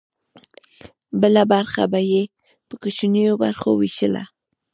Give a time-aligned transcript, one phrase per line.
[1.21, 2.21] بله برخه به یې
[2.67, 4.23] په کوچنیو برخو ویشله.